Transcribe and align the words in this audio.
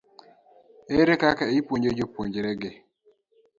ere 0.99 1.13
kaka 1.21 1.43
ipuonjo 1.57 1.89
jopuonjregi? 1.97 2.71